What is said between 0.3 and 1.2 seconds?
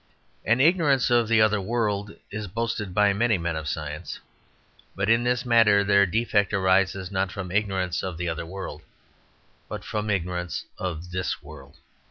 An ignorance